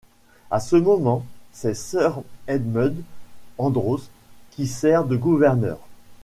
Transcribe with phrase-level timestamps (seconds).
[0.49, 3.03] À ce moment, c'est Sir Edmund
[3.59, 4.09] Andros
[4.49, 5.77] qui sert de Gouverneur.